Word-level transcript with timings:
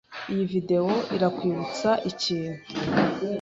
Iyi 0.31 0.43
video 0.53 0.85
irakwibutsa 1.15 1.89
ikintu? 2.11 2.61